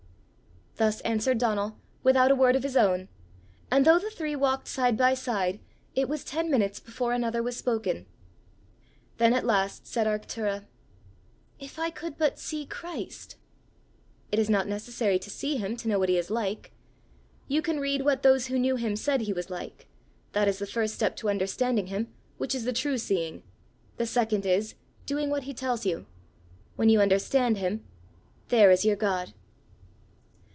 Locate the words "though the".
3.85-4.09